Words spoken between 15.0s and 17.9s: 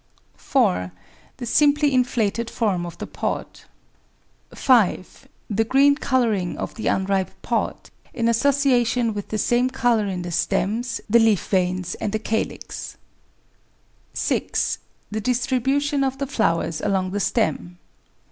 The distribution of the flowers along the stem.